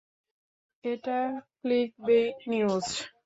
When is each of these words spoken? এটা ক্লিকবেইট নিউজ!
এটা 0.83 1.19
ক্লিকবেইট 1.59 2.37
নিউজ! 2.51 2.85